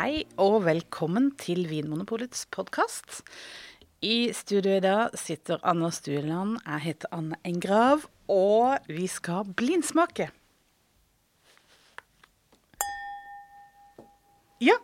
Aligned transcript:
Hei 0.00 0.22
og 0.40 0.62
velkommen 0.64 1.26
til 1.36 1.66
Vinmonopolets 1.68 2.46
podkast. 2.48 3.18
I 4.00 4.30
studio 4.32 4.78
i 4.78 4.80
dag 4.80 5.12
sitter 5.20 5.58
Anna 5.60 5.90
Stueland, 5.92 6.54
jeg 6.64 6.80
heter 6.86 7.10
Anne 7.12 7.36
Engrav, 7.44 8.06
og 8.24 8.86
vi 8.88 9.04
skal 9.12 9.50
blindsmake. 9.58 10.30
Ja. 14.64 14.78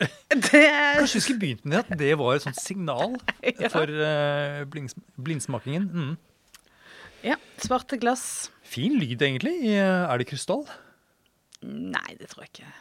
Det 0.32 0.62
Kanskje 0.62 1.18
vi 1.18 1.24
skulle 1.26 1.42
begynt 1.42 1.68
med 1.68 1.82
at 1.82 1.92
det 2.00 2.14
var 2.16 2.38
et 2.38 2.46
sånt 2.46 2.62
signal 2.62 3.18
for 3.74 3.92
eh, 3.92 4.62
blindsmakingen. 4.72 5.90
Mm. 5.92 6.16
ja, 7.26 7.36
svarte 7.60 8.00
glass. 8.00 8.48
Fin 8.64 8.96
lyd, 8.96 9.20
egentlig. 9.20 9.58
Eh, 9.68 10.08
Er 10.08 10.16
det 10.16 10.30
krystall? 10.32 10.64
Nei, 11.60 12.16
det 12.16 12.32
tror 12.32 12.46
jeg 12.46 12.54
ikke. 12.54 12.72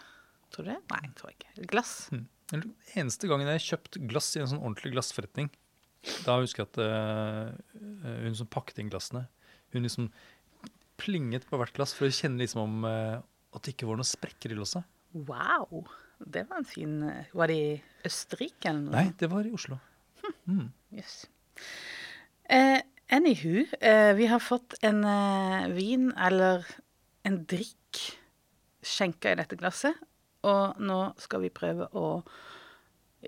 Tror 0.61 0.67
du 0.67 0.75
det? 0.75 0.81
Nei, 0.93 1.09
tror 1.17 1.31
jeg 1.31 1.39
ikke. 1.39 1.67
Glass. 1.71 1.91
Mm. 2.13 2.27
Eneste 2.99 3.29
gangen 3.29 3.49
jeg 3.49 3.57
har 3.57 3.63
kjøpt 3.65 3.97
glass 4.11 4.27
i 4.35 4.41
en 4.43 4.49
sånn 4.51 4.61
ordentlig 4.61 4.91
glassforretning, 4.93 5.47
da 6.25 6.35
husker 6.41 6.63
jeg 6.63 6.69
at 6.69 6.79
uh, 6.81 8.11
hun 8.25 8.37
som 8.37 8.49
pakket 8.51 8.81
inn 8.81 8.91
glassene, 8.91 9.23
hun 9.73 9.85
liksom 9.85 10.09
plinget 11.01 11.47
på 11.49 11.57
hvert 11.57 11.73
glass 11.77 11.95
for 11.97 12.09
å 12.09 12.13
kjenne 12.13 12.43
liksom 12.43 12.61
om 12.61 12.85
uh, 12.85 13.17
at 13.55 13.65
det 13.65 13.73
ikke 13.73 13.89
var 13.89 13.97
noen 13.97 14.09
sprekker 14.09 14.53
i 14.53 14.59
glasset. 14.59 14.85
Wow. 15.17 15.87
Det 16.21 16.43
var 16.47 16.61
en 16.61 16.67
fin 16.69 16.93
Var 17.33 17.49
det 17.49 17.55
i 17.57 17.71
Østerrike 18.05 18.69
eller 18.69 18.83
noe? 18.85 18.93
Nei, 18.93 19.15
det 19.17 19.31
var 19.31 19.47
i 19.47 19.55
Oslo. 19.57 19.79
Mm. 20.45 20.67
Yes. 20.93 21.23
Uh, 22.45 22.77
anywho, 23.09 23.65
uh, 23.81 24.11
vi 24.19 24.29
har 24.29 24.43
fått 24.43 24.77
en 24.85 25.01
vin, 25.73 26.11
eller 26.13 26.67
en 27.25 27.41
drikk, 27.49 28.05
skjenka 28.85 29.33
i 29.33 29.41
dette 29.41 29.57
glasset. 29.57 29.97
Og 30.47 30.81
nå 30.81 31.01
skal 31.21 31.43
vi 31.43 31.53
prøve 31.53 31.87
å 31.97 32.07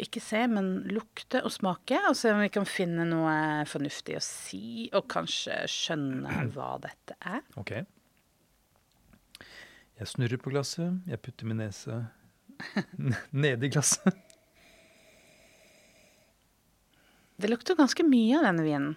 ikke 0.02 0.22
se, 0.24 0.40
men 0.50 0.72
lukte 0.90 1.44
og 1.46 1.54
smake, 1.54 2.00
og 2.10 2.18
se 2.18 2.32
om 2.34 2.42
vi 2.42 2.50
kan 2.54 2.66
finne 2.66 3.06
noe 3.06 3.36
fornuftig 3.70 4.18
å 4.18 4.24
si, 4.26 4.90
og 4.90 5.06
kanskje 5.12 5.60
skjønne 5.70 6.40
hva 6.56 6.72
dette 6.82 7.18
er. 7.22 7.44
Ok. 7.62 7.76
Jeg 10.02 10.10
snurrer 10.10 10.42
på 10.42 10.54
glasset, 10.54 11.04
jeg 11.06 11.22
putter 11.22 11.50
min 11.50 11.62
nese 11.62 12.02
nedi 13.44 13.70
glasset. 13.74 14.18
Det 17.38 17.50
lukter 17.50 17.78
ganske 17.78 18.06
mye 18.08 18.40
av 18.40 18.48
denne 18.48 18.66
vinen. 18.66 18.94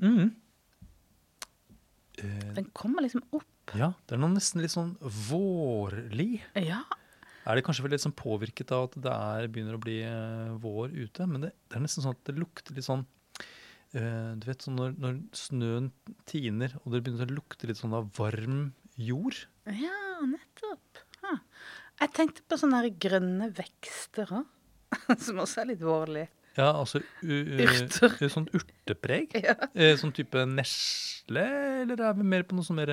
Mm. 0.00 0.30
Den 2.56 2.68
kommer 2.76 3.04
liksom 3.04 3.22
opp. 3.34 3.74
ja, 3.76 3.92
det 4.08 4.16
er 4.16 4.24
nesten 4.32 4.62
litt 4.62 4.72
sånn 4.72 4.94
vårlig. 5.28 6.40
Ja, 6.56 6.82
Er 7.48 7.56
det 7.56 7.64
kanskje 7.64 7.88
litt 7.88 8.04
sånn 8.04 8.16
påvirket 8.16 8.72
av 8.76 8.90
at 8.90 8.96
det 9.04 9.12
er, 9.12 9.46
begynner 9.52 9.78
å 9.78 9.80
bli 9.80 10.02
eh, 10.04 10.50
vår 10.60 10.92
ute? 10.92 11.24
Men 11.30 11.46
det, 11.46 11.54
det 11.70 11.78
er 11.78 11.84
nesten 11.84 12.04
sånn 12.04 12.16
at 12.16 12.28
det 12.28 12.36
lukter 12.36 12.76
litt 12.76 12.84
sånn 12.84 13.06
uh, 13.96 14.32
Du 14.36 14.44
vet 14.44 14.66
sånn 14.66 14.76
når, 14.76 14.98
når 15.00 15.16
snøen 15.36 15.88
tiner, 16.28 16.76
og 16.82 16.92
det 16.92 17.02
begynner 17.06 17.30
å 17.30 17.38
lukte 17.38 17.70
litt 17.70 17.80
sånn 17.80 17.96
av 17.96 18.10
varm 18.18 18.74
jord. 19.00 19.38
Ja, 19.64 20.18
nettopp. 20.28 21.00
Ha. 21.22 21.38
Jeg 22.02 22.14
tenkte 22.18 22.44
på 22.44 22.60
sånne 22.60 22.84
grønne 23.00 23.48
vekster 23.56 24.34
òg, 24.42 24.52
som 25.24 25.40
også 25.40 25.64
er 25.64 25.72
litt 25.72 25.84
vårlig. 25.84 26.28
Ja, 26.58 26.72
altså 26.74 27.00
Urter. 27.22 28.16
Sånn 28.28 28.48
urtepreg. 28.52 29.34
Ja. 29.46 29.54
Eh, 29.72 29.94
sånn 29.98 30.12
type 30.12 30.42
nesle, 30.50 31.44
eller 31.84 32.00
er 32.10 32.16
vi 32.18 32.26
mer 32.26 32.44
på 32.44 32.58
noe 32.58 32.66
sånn 32.66 32.80
mer 32.80 32.92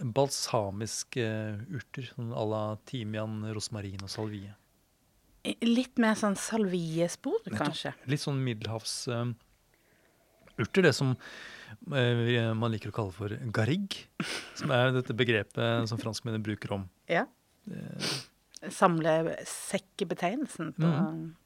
balsamiske 0.00 1.26
urter? 1.74 2.08
Sånn 2.14 2.32
à 2.36 2.44
la 2.46 2.62
timian, 2.88 3.40
rosmarin 3.54 4.02
og 4.04 4.10
salvie. 4.12 4.54
Litt 5.64 5.98
mer 6.02 6.14
sånn 6.18 6.36
salviespor, 6.36 7.40
kanskje. 7.54 7.94
Litt 8.10 8.20
sånn 8.20 8.40
middelhavsurter, 8.44 9.36
det 10.84 10.92
som 10.96 11.14
eh, 11.94 12.52
man 12.58 12.72
liker 12.74 12.90
å 12.92 12.96
kalle 12.96 13.14
for 13.16 13.28
garrig. 13.54 14.08
Som 14.58 14.74
er 14.74 14.92
dette 14.96 15.16
begrepet 15.16 15.88
som 15.90 16.00
franskmennene 16.00 16.44
bruker 16.44 16.74
om 16.80 16.88
Ja. 17.10 17.26
Samle 17.68 19.36
Samlesekkebetegnelsen 19.44 20.72
på 20.74 20.88
mm. 20.88 21.36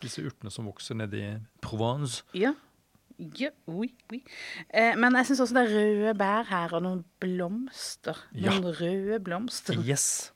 disse 0.00 0.22
urtene 0.24 0.50
som 0.54 0.68
vokser 0.70 0.96
nede 0.96 1.16
i 1.18 1.30
Provence. 1.60 2.22
Ja. 2.32 2.54
Ja 3.38 3.50
oui, 3.70 3.92
oui. 4.12 4.22
Eh, 4.68 4.94
men 4.98 5.16
jeg 5.20 5.30
syns 5.30 5.42
også 5.46 5.56
det 5.58 5.64
er 5.64 5.74
røde 5.76 6.14
bær 6.20 6.46
her, 6.50 6.76
og 6.76 6.84
noen 6.84 7.02
blomster. 7.22 8.18
Ja. 8.34 8.52
Noen 8.52 8.76
røde 8.78 9.18
blomster. 9.24 9.78
Yes. 9.82 10.32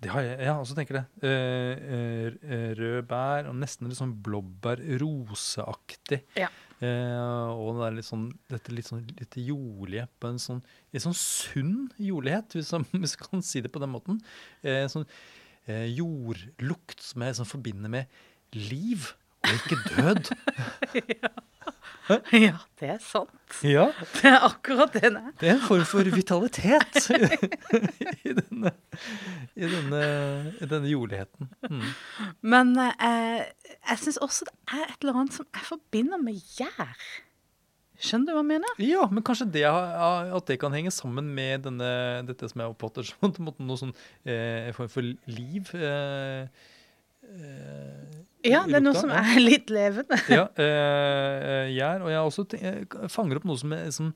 Det 0.00 0.08
har 0.08 0.24
jeg, 0.24 0.38
jeg 0.40 0.52
også 0.56 0.76
tenker 0.78 0.96
det. 0.96 1.04
Eh, 1.28 1.74
eh, 1.92 2.30
eh, 2.56 3.00
bær 3.04 3.50
og 3.50 3.56
nesten 3.60 3.90
litt 3.90 3.98
sånn 3.98 4.16
blåbær-roseaktig. 4.24 6.22
Ja. 6.40 6.48
Eh, 6.80 7.50
og 7.52 7.76
det 7.76 7.84
er 7.84 7.96
litt 7.98 8.08
sånn, 8.08 8.30
dette 8.48 8.72
litt 8.72 8.88
sånn 8.88 9.02
litt 9.18 9.36
jordlige 9.36 10.06
på 10.16 10.30
en 10.32 10.40
sånn, 10.40 10.62
litt 10.94 11.04
sånn 11.04 11.16
sunn 11.16 11.74
jordlighet, 12.00 12.56
hvis 12.56 12.72
man 12.72 12.86
kan 13.26 13.44
si 13.44 13.60
det 13.60 13.72
på 13.72 13.82
den 13.82 13.92
måten. 13.92 14.22
Eh, 14.64 14.86
sånn 14.88 15.04
eh, 15.68 15.90
jordlukt 15.92 17.04
som 17.04 17.26
jeg 17.26 17.36
sånn 17.36 17.50
forbinder 17.50 17.92
med 17.92 18.08
liv, 18.56 19.12
og 19.44 19.52
ikke 19.58 19.76
død. 19.90 20.32
ja, 21.20 21.34
det 22.80 22.88
er 22.94 22.98
sant. 23.04 23.32
ja, 23.66 23.86
Det 24.16 24.28
er 24.30 24.44
akkurat 24.46 24.92
det 24.96 25.02
det 25.06 25.12
er. 25.20 25.30
det 25.40 25.48
er 25.50 25.56
en 25.56 25.64
form 25.64 25.86
for 25.88 26.10
vitalitet 26.14 27.00
i 28.28 28.34
denne, 28.36 28.74
i 29.56 29.70
denne, 29.70 30.04
i 30.60 30.68
denne 30.70 30.92
jordligheten. 30.92 31.50
Mm. 31.70 31.88
Men 32.42 32.76
eh, 32.84 33.48
jeg 33.88 34.04
syns 34.04 34.20
også 34.22 34.48
det 34.50 34.54
er 34.76 34.86
et 34.88 35.02
eller 35.02 35.22
annet 35.22 35.36
som 35.40 35.48
jeg 35.54 35.68
forbinder 35.70 36.22
med 36.22 36.38
gjær. 36.58 37.10
Skjønner 38.00 38.30
du 38.30 38.36
hva 38.38 38.40
jeg 38.40 38.48
mener? 38.48 38.78
Ja, 38.80 39.04
men 39.12 39.24
kanskje 39.26 39.46
det, 39.52 39.66
at 39.68 40.46
det 40.48 40.56
kan 40.62 40.72
henge 40.72 40.92
sammen 40.94 41.26
med 41.36 41.66
denne, 41.66 41.90
dette 42.28 42.48
som 42.48 42.62
jeg 42.62 42.72
oppfatter 42.72 43.04
som 43.04 43.28
en 43.28 43.50
noe 43.68 43.76
sånn 43.76 43.92
eh, 44.24 44.70
form 44.76 44.88
for 44.88 45.04
liv. 45.28 45.68
Eh, 45.76 46.48
Ja, 48.46 48.62
det 48.64 48.78
er 48.78 48.84
noe 48.84 48.96
som 48.96 49.12
er 49.12 49.36
litt 49.50 49.70
levende. 49.72 50.18
Ja, 50.32 50.46
eh, 50.56 51.70
gjær. 51.74 52.06
Og 52.06 52.12
jeg 52.12 52.30
også 52.30 52.46
jeg 52.56 53.10
fanger 53.12 53.40
opp 53.40 53.46
noe 53.48 53.60
som, 53.60 53.74
er, 53.76 53.90
som, 53.94 54.10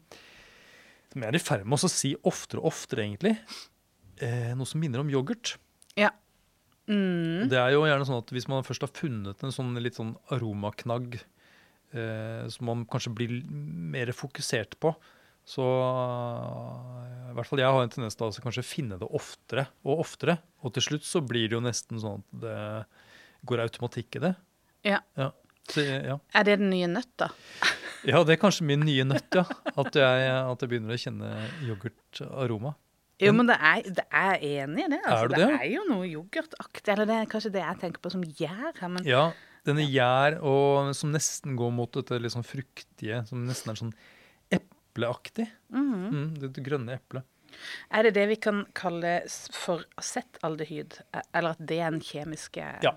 som 1.13 1.25
jeg 1.25 1.33
er 1.33 1.39
i 1.39 1.43
ferd 1.43 1.69
med 1.69 1.85
å 1.85 1.93
si 1.93 2.15
oftere 2.25 2.63
og 2.63 2.73
oftere, 2.73 3.05
egentlig. 3.05 3.37
Eh, 4.23 4.53
noe 4.57 4.69
som 4.69 4.81
minner 4.83 5.03
om 5.03 5.13
yoghurt. 5.13 5.57
Ja. 5.99 6.13
Mm. 6.89 7.51
Det 7.53 7.59
er 7.61 7.75
jo 7.75 7.85
gjerne 7.89 8.07
sånn 8.09 8.21
at 8.21 8.33
hvis 8.35 8.49
man 8.51 8.65
først 8.65 8.85
har 8.85 8.93
funnet 8.97 9.45
en 9.45 9.55
sånn 9.55 9.73
litt 9.81 9.97
sånn 9.97 10.15
aromaknagg 10.35 11.17
eh, 11.17 12.45
som 12.53 12.69
man 12.69 12.85
kanskje 12.91 13.15
blir 13.17 13.37
mer 13.49 14.13
fokusert 14.17 14.77
på, 14.83 14.93
så 15.49 15.65
eh, 15.65 17.31
i 17.31 17.37
hvert 17.37 17.49
fall 17.51 17.61
jeg 17.61 17.77
har 17.77 17.85
en 17.85 17.93
tendens 17.93 18.17
til 18.17 18.27
å 18.27 18.31
altså 18.31 18.45
kanskje 18.45 18.65
finne 18.65 19.01
det 19.01 19.09
oftere 19.17 19.69
og 19.85 20.05
oftere. 20.07 20.39
Og 20.65 20.77
til 20.77 20.89
slutt 20.89 21.09
så 21.09 21.21
blir 21.25 21.51
det 21.51 21.59
jo 21.59 21.65
nesten 21.65 22.01
sånn 22.01 22.25
at 22.25 22.45
det 22.45 22.61
går 23.47 23.63
automatikk 23.67 24.17
i 24.21 24.23
det. 24.29 24.35
Ja. 24.85 25.01
Ja. 25.19 25.31
Så, 25.71 25.81
ja. 25.85 26.19
Er 26.37 26.45
det 26.45 26.59
den 26.61 26.71
nye 26.75 26.87
nøtta? 26.93 27.31
ja, 28.11 28.21
det 28.25 28.35
er 28.37 28.41
kanskje 28.43 28.67
min 28.69 28.83
nye 28.85 29.05
nøtt, 29.09 29.31
ja. 29.39 29.45
At 29.81 29.97
jeg, 29.97 30.27
at 30.53 30.61
jeg 30.65 30.69
begynner 30.75 30.93
å 30.97 31.01
kjenne 31.01 31.31
yoghurtaroma. 31.65 32.75
Jo, 33.23 33.31
men 33.33 33.47
det 33.49 33.55
er, 33.63 33.85
det 33.95 34.05
er 34.11 34.43
enig 34.43 34.85
i 34.85 34.91
det. 34.91 34.99
Altså, 35.07 35.25
Er 35.25 35.29
du 35.31 35.35
det? 35.39 35.47
det? 35.47 35.59
er 35.63 35.71
jo 35.73 35.85
noe 35.89 36.07
yoghurtaktig. 36.11 36.91
Eller 36.93 37.09
det 37.09 37.17
er 37.23 37.29
kanskje 37.31 37.53
det 37.55 37.63
jeg 37.63 37.79
tenker 37.85 38.03
på 38.05 38.11
som 38.13 38.25
gjær 38.27 38.73
her, 38.81 38.91
men 38.91 39.07
Ja, 39.09 39.23
denne 39.65 39.87
gjær 39.87 40.37
og 40.45 40.91
som 40.99 41.15
nesten 41.15 41.55
går 41.57 41.71
mot 41.73 41.95
dette 41.95 42.19
litt 42.21 42.35
sånn 42.35 42.45
fruktige, 42.45 43.23
som 43.31 43.47
nesten 43.49 43.73
er 43.73 43.79
sånn 43.81 43.95
epleaktig. 44.53 45.47
Mhm. 45.73 46.05
Mm, 46.13 46.27
det, 46.43 46.51
det 46.59 46.65
grønne 46.67 46.99
eplet. 46.99 47.25
er 47.95 48.03
det 48.09 48.15
det 48.19 48.27
vi 48.29 48.37
kan 48.43 48.65
kalle 48.75 49.15
for 49.55 49.85
acetaldehyd? 49.97 50.99
Eh, 51.15 51.23
Eller 51.39 51.55
at 51.55 51.63
det 51.65 51.79
er 51.81 51.91
den 51.95 52.03
kjemiske 52.05 52.67
Ja. 52.83 52.93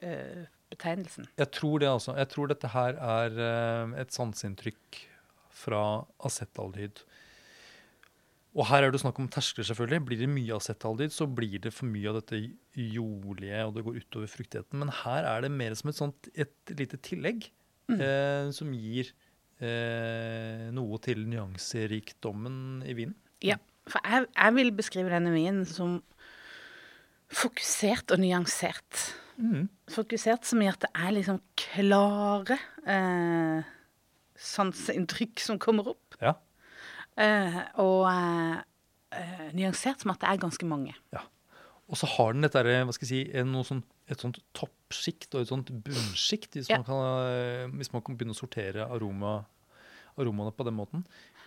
Eh, 0.00 0.44
betegnelsen? 0.72 1.28
Jeg 1.38 1.50
tror 1.54 1.82
det, 1.82 1.88
altså. 1.90 2.16
Jeg 2.18 2.30
tror 2.32 2.52
dette 2.52 2.70
her 2.72 2.98
er 2.98 3.40
eh, 3.46 3.96
et 4.02 4.14
sanseinntrykk 4.14 5.00
fra 5.62 5.82
acetaldehyd. 6.24 7.02
Og 8.52 8.66
her 8.68 8.84
er 8.84 8.92
det 8.92 9.00
snakk 9.00 9.16
om 9.22 9.30
terskler, 9.32 9.64
selvfølgelig. 9.64 10.04
Blir 10.08 10.20
det 10.20 10.28
mye 10.28 10.56
acetaldehyd, 10.58 11.14
så 11.14 11.26
blir 11.28 11.56
det 11.64 11.72
for 11.72 11.88
mye 11.88 12.10
av 12.10 12.18
dette 12.20 12.42
jordlige, 12.76 13.64
og 13.64 13.76
det 13.76 13.84
går 13.86 13.98
utover 14.02 14.28
fruktigheten. 14.28 14.82
Men 14.82 14.92
her 15.02 15.28
er 15.28 15.44
det 15.44 15.52
mer 15.54 15.76
som 15.78 15.92
et, 15.92 15.98
sånt, 15.98 16.28
et 16.36 16.74
lite 16.76 17.00
tillegg, 17.04 17.48
eh, 17.96 18.50
som 18.52 18.74
gir 18.76 19.08
eh, 19.64 20.68
noe 20.76 21.00
til 21.04 21.24
nyanserikdommen 21.32 22.84
i 22.84 22.96
vinen. 22.98 23.16
Ja, 23.42 23.56
for 23.88 24.04
jeg, 24.04 24.28
jeg 24.36 24.56
vil 24.58 24.74
beskrive 24.76 25.12
denne 25.14 25.32
vinen 25.34 25.64
som 25.68 26.02
fokusert 27.32 28.12
og 28.12 28.20
nyansert. 28.20 29.06
Mm. 29.42 29.66
Fokusert 29.90 30.46
som 30.46 30.62
i 30.62 30.68
at 30.70 30.78
det 30.84 30.90
er 30.94 31.10
liksom 31.16 31.40
klare 31.58 32.56
eh, 32.86 33.64
sanseinntrykk 34.38 35.42
som 35.42 35.58
kommer 35.62 35.92
opp. 35.94 36.16
Ja. 36.22 36.36
Eh, 37.20 37.58
og 37.82 38.06
eh, 38.08 39.48
nyansert 39.56 40.04
som 40.04 40.14
at 40.14 40.22
det 40.22 40.30
er 40.30 40.42
ganske 40.44 40.68
mange. 40.68 40.94
Ja. 41.14 41.24
Og 41.92 41.98
så 42.00 42.08
har 42.14 42.32
den 42.32 42.46
dette, 42.46 42.62
hva 42.62 42.94
skal 42.94 43.08
jeg 43.10 43.26
si, 43.28 43.42
noe 43.44 43.66
sånn, 43.68 43.82
et 44.08 44.22
sånt 44.22 44.38
toppsjikt 44.56 45.34
og 45.34 45.42
et 45.42 45.50
sånt 45.50 45.72
bunnsjikt, 45.84 46.54
hvis, 46.56 46.70
Ja. 46.70 46.78
man 46.80 46.86
kan, 46.86 47.02
eh, 47.26 47.66
hvis 47.76 47.92
man 47.92 48.02
kan 48.06 48.16
begynne 48.16 48.32
å 48.36 48.38
sortere 48.38 48.86
aroma, 48.88 49.42
aromaene 50.16 50.52
på 50.56 50.64
den 50.64 50.76
måten. 50.78 51.04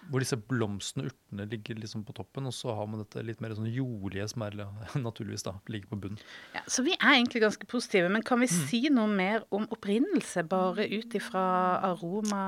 Hvor 0.10 0.22
disse 0.22 0.38
blomstene, 0.38 1.08
urtene, 1.10 1.46
ligger 1.50 1.80
liksom 1.82 2.04
på 2.06 2.14
toppen, 2.14 2.46
og 2.46 2.54
så 2.54 2.74
har 2.78 2.86
man 2.88 3.02
dette 3.02 3.24
litt 3.26 3.40
mer 3.42 3.56
sånn 3.58 3.70
jordlige 3.74 4.28
som 4.30 4.44
er 4.46 4.58
naturligvis 5.08 5.44
da, 5.48 5.56
ligger 5.72 5.90
på 5.94 6.00
bunnen. 6.04 6.20
Ja, 6.54 6.62
så 6.70 6.84
vi 6.86 6.94
er 7.00 7.16
egentlig 7.16 7.42
ganske 7.42 7.66
positive, 7.72 8.10
men 8.14 8.22
kan 8.26 8.40
vi 8.44 8.46
Mm. 8.52 8.68
si 8.70 8.82
noe 8.94 9.08
mer 9.10 9.44
om 9.52 9.66
opprinnelse, 9.74 10.44
bare 10.48 10.86
ut 10.92 11.16
ifra 11.18 11.46
aroma, 11.90 12.44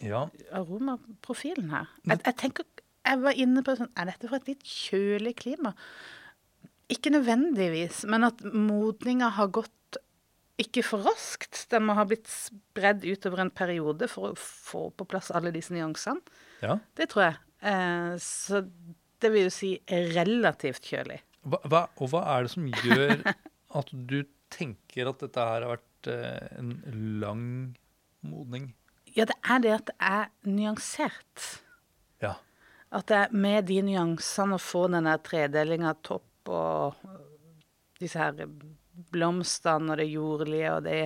Ja, 0.00 0.28
aromaprofilen 0.56 1.68
her? 1.74 1.90
Jeg, 2.08 2.20
jeg 2.24 2.36
tenker, 2.40 2.64
jeg 3.04 3.20
var 3.20 3.36
inne 3.36 3.62
på 3.66 3.74
sånn, 3.76 3.90
er 3.98 4.08
dette 4.08 4.28
fra 4.30 4.38
et 4.40 4.46
litt 4.48 4.62
kjølig 4.64 5.34
klima? 5.42 5.74
Ikke 6.90 7.12
nødvendigvis, 7.12 8.04
men 8.10 8.24
at 8.30 8.40
modninga 8.46 9.28
har 9.36 9.50
gått 9.52 9.74
ikke 10.60 10.84
for 10.86 11.04
raskt. 11.06 11.64
Den 11.72 11.86
må 11.88 11.96
ha 11.98 12.04
blitt 12.08 12.28
spredd 12.30 13.04
utover 13.06 13.44
en 13.44 13.52
periode 13.54 14.08
for 14.10 14.30
å 14.30 14.38
få 14.38 14.88
på 14.96 15.06
plass 15.08 15.30
alle 15.34 15.52
disse 15.54 15.74
nyansene. 15.74 16.20
ja. 16.64 16.78
Det 16.96 17.10
tror 17.12 17.28
jeg. 17.28 17.38
Eh, 17.60 18.14
så 18.20 18.62
det 19.20 19.30
vil 19.32 19.48
jo 19.48 19.52
si 19.52 19.70
relativt 19.90 20.86
kjølig. 20.88 21.20
Hva, 21.44 21.60
hva, 21.68 21.82
og 22.00 22.12
hva 22.12 22.24
er 22.34 22.46
det 22.46 22.52
som 22.52 22.68
gjør 22.68 23.24
at 23.80 23.92
du 23.92 24.20
tenker 24.52 25.10
at 25.10 25.22
dette 25.24 25.46
her 25.50 25.64
har 25.64 25.74
vært 25.76 26.10
eh, 26.12 26.58
en 26.58 26.74
lang 27.22 27.46
modning? 28.26 28.70
Ja, 29.16 29.26
det 29.26 29.36
er 29.42 29.62
det 29.64 29.74
at 29.74 29.88
det 29.90 29.96
er 30.06 30.28
nyansert. 30.46 31.46
Ja. 32.22 32.36
At 32.94 33.08
det 33.10 33.24
er 33.24 33.34
med 33.34 33.68
de 33.70 33.80
nyansene 33.86 34.56
å 34.56 34.62
få 34.62 34.86
den 34.92 35.08
der 35.08 35.22
tredelinga 35.24 35.96
topp 36.06 36.50
og 36.50 37.00
disse 38.00 38.20
her 38.20 38.34
blomstene 39.12 39.94
og 39.94 40.00
det 40.00 40.08
jordlige 40.10 40.74
og 40.76 40.86
de 40.86 40.98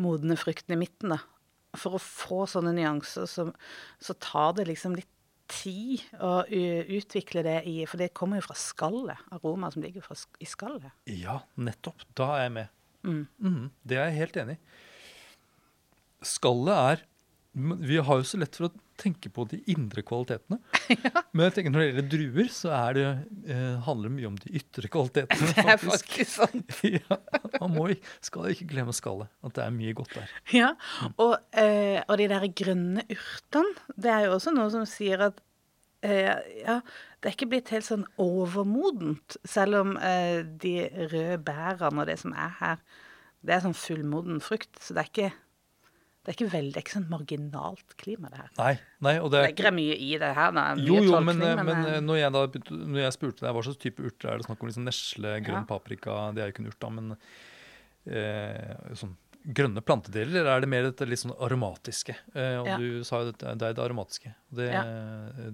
modne 0.00 0.36
fruktene 0.40 0.78
i 0.78 0.82
midten, 0.84 1.14
da. 1.14 1.20
For 1.78 1.94
å 1.94 2.02
få 2.02 2.44
sånne 2.50 2.72
nyanser, 2.74 3.28
så, 3.30 3.46
så 4.02 4.16
tar 4.18 4.56
det 4.58 4.66
liksom 4.70 4.96
litt 4.98 5.10
tid 5.50 6.02
å 6.22 6.44
utvikle 6.46 7.42
det 7.46 7.56
i 7.66 7.80
For 7.88 8.00
det 8.00 8.12
kommer 8.16 8.40
jo 8.40 8.48
fra 8.48 8.56
skallet. 8.58 9.22
Aroma 9.34 9.70
som 9.72 9.82
ligger 9.84 10.04
fra, 10.04 10.16
i 10.38 10.48
skallet. 10.48 10.90
Ja, 11.10 11.40
nettopp. 11.58 12.04
Da 12.18 12.32
er 12.36 12.46
jeg 12.46 12.54
med. 12.58 12.76
Mm. 13.06 13.22
Mm, 13.40 13.66
det 13.88 13.98
er 13.98 14.10
jeg 14.10 14.20
helt 14.20 14.40
enig 14.42 14.58
i. 14.58 14.62
Skallet 16.26 16.76
er 16.76 17.06
Vi 17.80 17.96
har 17.96 18.20
jo 18.20 18.26
så 18.28 18.38
lett 18.38 18.58
for 18.58 18.68
å 18.68 18.74
tenke 19.00 19.30
på 19.32 19.44
de 19.50 19.58
indre 19.72 20.04
kvalitetene. 20.06 20.58
Men 21.32 21.44
jeg 21.46 21.54
tenker 21.56 21.74
når 21.74 21.82
det 21.82 21.88
gjelder 21.90 22.08
druer, 22.14 22.48
så 22.54 22.72
er 22.76 22.96
det, 22.98 23.04
eh, 23.50 23.74
handler 23.88 24.08
det 24.10 24.14
mye 24.18 24.30
om 24.30 24.38
de 24.44 24.54
ytre 24.60 24.90
kvalitetene. 24.92 25.50
Det 25.56 25.66
er 25.66 25.82
faktisk. 25.82 26.32
sant. 26.36 26.78
ja, 26.96 27.20
man 27.60 27.74
må, 27.76 27.88
ikke- 27.96 28.16
skal 28.30 28.50
ikke 28.54 28.68
glemme 28.74 28.94
skallet. 28.96 29.30
At 29.46 29.56
det 29.58 29.64
er 29.66 29.74
mye 29.76 29.94
godt 29.98 30.14
der. 30.18 30.32
Ja, 30.54 30.72
og, 31.16 31.36
eh, 31.52 32.00
og 32.06 32.16
de 32.20 32.28
der 32.32 32.48
grønne 32.62 33.06
urtene, 33.10 33.76
det 33.96 34.12
er 34.14 34.26
jo 34.28 34.34
også 34.38 34.52
noe 34.56 34.70
som 34.72 34.86
sier 34.88 35.26
at 35.30 35.40
eh, 36.06 36.32
ja, 36.62 36.78
det 37.20 37.28
er 37.28 37.34
ikke 37.36 37.50
blitt 37.52 37.68
helt 37.74 37.84
sånn 37.84 38.06
overmodent, 38.20 39.36
selv 39.44 39.80
om 39.82 39.94
eh, 40.00 40.40
de 40.62 40.74
røde 41.12 41.38
bærene 41.44 42.00
og 42.04 42.08
det 42.08 42.18
som 42.22 42.32
er 42.32 42.54
her, 42.60 42.82
det 43.44 43.54
er 43.56 43.62
sånn 43.64 43.76
fullmoden 43.76 44.40
frukt, 44.44 44.72
så 44.80 44.96
det 44.96 45.02
er 45.04 45.10
ikke, 45.10 45.30
det 46.20 46.28
er 46.28 46.36
ikke 46.36 46.50
veldig, 46.52 46.72
det 46.74 46.80
ikke 46.84 46.92
sånn 46.98 47.06
marginalt 47.08 47.94
klima 47.96 48.28
det 48.28 48.36
her. 48.42 48.50
Nei, 48.58 48.72
nei 49.06 49.14
og 49.20 49.30
det 49.32 49.38
Det 49.40 49.46
er 49.46 49.54
legger 49.54 49.72
mye 49.72 49.94
i 49.96 50.10
det 50.20 50.32
her, 50.36 50.50
da. 50.52 50.64
Mye 50.76 50.84
Jo, 50.84 50.98
jo, 51.00 51.14
tolkning, 51.14 51.38
men, 51.40 51.64
men, 51.70 51.86
eh, 51.94 52.00
når, 52.04 52.18
jeg 52.20 52.34
da, 52.36 52.42
når 52.76 53.00
jeg 53.06 53.14
spurte 53.16 53.46
deg 53.46 53.54
hva 53.56 53.62
slags 53.64 53.80
type 53.80 54.04
urter 54.04 54.28
er 54.34 54.36
det 54.42 54.46
snakk 54.50 54.60
om, 54.60 54.68
liksom 54.68 54.84
nesle, 54.84 55.32
grønn 55.46 55.62
Ja. 55.64 55.68
paprika, 55.70 56.18
det 56.36 56.42
er 56.44 56.50
jo 56.50 56.54
ikke 56.54 56.64
en 56.66 56.70
urt 56.74 56.80
da, 56.84 56.90
men 56.98 57.16
eh, 58.06 58.94
sånn 59.00 59.16
grønne 59.56 59.80
plantedeler, 59.80 60.42
eller 60.42 60.52
er 60.58 60.60
det 60.60 60.68
mer 60.68 60.82
dette 60.90 61.06
litt 61.08 61.22
sånn 61.22 61.32
aromatiske? 61.40 62.12
Eh, 62.36 62.58
og 62.60 62.66
Ja. 62.68 62.76
du 62.76 63.02
sa 63.08 63.22
jo 63.24 63.32
at 63.32 63.38
det 63.40 63.48
er 63.70 63.72
det 63.72 63.84
aromatiske. 63.86 64.34
Det, 64.52 64.68
Ja. 64.74 64.82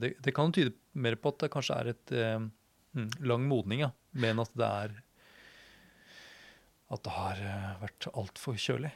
det, 0.02 0.14
det 0.20 0.34
kan 0.34 0.50
tyde 0.50 0.74
mer 0.94 1.14
på 1.14 1.30
at 1.30 1.38
det 1.46 1.50
kanskje 1.54 1.78
er 1.78 1.88
et 1.94 2.10
eh, 2.12 2.38
mm, 2.98 3.10
lang 3.22 3.46
modning, 3.46 3.86
ja, 3.86 3.92
men 4.14 4.40
at 4.42 4.50
det 4.58 4.66
er 4.66 5.02
at 6.90 7.02
det 7.02 7.12
har 7.12 7.38
eh, 7.42 7.72
vært 7.82 8.06
altfor 8.14 8.54
kjølig. 8.58 8.92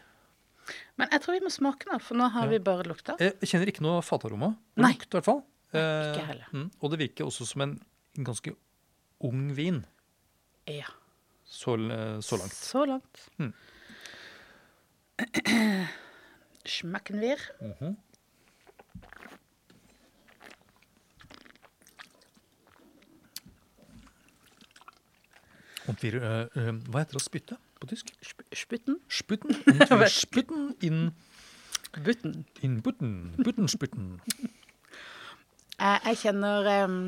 Men 0.99 1.09
jeg 1.11 1.23
tror 1.25 1.35
vi 1.39 1.41
må 1.45 1.51
smake 1.51 1.89
nå, 1.91 1.99
for 2.01 2.15
nå 2.21 2.29
har 2.31 2.45
Ja. 2.45 2.51
vi 2.51 2.59
bare 2.59 2.85
lukta. 2.87 3.17
Jeg 3.19 3.35
kjenner 3.43 3.67
ikke 3.73 3.83
noe 3.83 4.03
fataroma. 4.03 4.53
Lukt, 4.77 5.07
i 5.09 5.17
hvert 5.17 5.25
fall. 5.25 5.43
Eh, 5.73 6.13
ikke 6.13 6.27
heller. 6.27 6.47
Mm, 6.53 6.71
og 6.83 6.91
det 6.91 6.99
virker 6.99 7.25
også 7.27 7.47
som 7.47 7.63
en 7.63 7.81
ganske 8.25 8.55
ung 9.21 9.55
vin, 9.55 9.85
Ja, 10.67 10.87
så, 11.45 11.75
så 12.23 12.37
langt. 12.39 12.55
så 12.55 12.85
langt. 12.87 13.29
Mm. 13.39 13.53
Schmecken 16.65 17.21
wir. 17.21 17.39
Äh, 25.89 25.97
äh, 25.97 26.73
hva 26.87 27.03
heter 27.03 27.17
det 27.17 27.21
å 27.21 27.25
spytte 27.25 27.57
på 27.81 27.89
tysk? 27.91 28.13
Sputten. 28.53 29.01
Sputten. 29.09 29.57
Spytten 30.09 30.75
in, 30.85 31.11
Butten. 32.05 32.45
in 32.63 32.81
butten. 32.85 33.13
Buttenspytten. 33.41 34.21
Jeg, 35.81 36.17
kjenner 36.21 36.69
um, 36.85 36.99